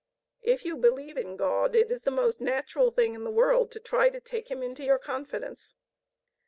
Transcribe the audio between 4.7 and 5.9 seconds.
your confidence.